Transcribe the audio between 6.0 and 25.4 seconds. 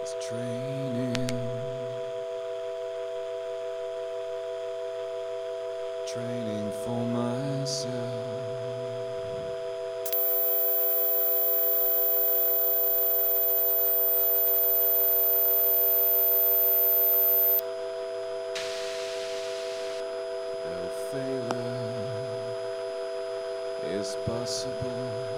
training for myself. Possible.